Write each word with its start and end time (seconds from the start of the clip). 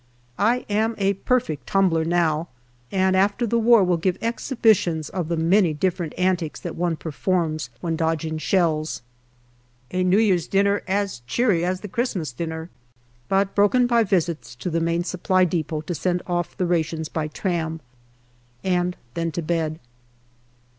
I 0.39 0.65
am 0.67 0.95
a 0.97 1.13
perfect 1.13 1.67
tumbler 1.67 2.03
now, 2.03 2.47
and 2.91 3.15
after 3.15 3.45
the 3.45 3.59
war 3.59 3.83
will 3.83 3.97
give 3.97 4.17
exhibitions 4.19 5.09
of 5.09 5.27
the 5.27 5.37
many 5.37 5.75
different 5.75 6.15
antics 6.17 6.59
that 6.61 6.75
one 6.75 6.95
performs 6.95 7.69
when 7.81 7.97
dodging 7.97 8.39
shells. 8.39 9.03
A 9.91 10.03
New 10.03 10.17
Year's 10.17 10.47
dinner, 10.47 10.81
as 10.87 11.19
cheery 11.27 11.63
as 11.63 11.81
the 11.81 11.87
Christmas 11.87 12.31
dinner, 12.33 12.71
but 13.29 13.53
broken 13.53 13.85
by 13.85 14.03
visits 14.03 14.55
to 14.55 14.71
the 14.71 14.81
Main 14.81 15.03
Supply 15.03 15.45
depot 15.45 15.81
to 15.81 15.93
send 15.93 16.23
off 16.25 16.57
the 16.57 16.65
rations 16.65 17.07
by 17.07 17.27
tram, 17.27 17.79
and 18.63 18.97
then 19.13 19.31
to 19.33 19.43
bed. 19.43 19.79